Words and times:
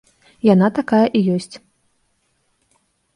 Яна 0.53 0.69
такая 0.77 1.01
і 1.19 1.21
ёсць. 1.35 1.55